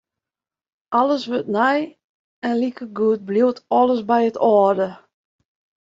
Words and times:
Alles 0.99 1.23
wurdt 1.29 1.47
nij 1.59 1.79
en 2.45 2.55
likegoed 2.63 3.25
bliuwt 3.27 3.59
alles 3.77 4.01
by 4.11 4.21
it 4.29 4.37
âlde. 4.53 4.89